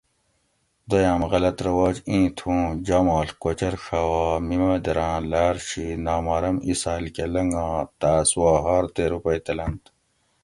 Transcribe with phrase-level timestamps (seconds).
[0.89, 7.67] دویام غلط رواج ایں تھوؤں جاماڷ کوچر ڛاوا میمیدراں لاۤر شی نامحرم اِسال کہ لنگا
[7.99, 9.83] تاۤس وا ھار تے روپئ تلنت